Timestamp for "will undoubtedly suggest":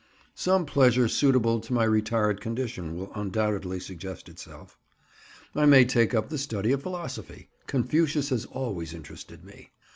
2.97-4.29